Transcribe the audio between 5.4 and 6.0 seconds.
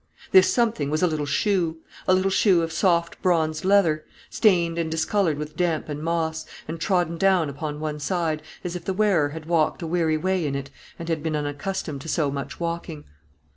damp